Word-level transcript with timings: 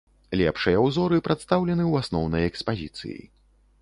Лепшыя 0.39 0.79
ўзоры 0.85 1.19
прадстаўлены 1.27 1.83
ў 1.91 2.07
асноўнай 2.07 2.49
экспазіцыі. 2.53 3.19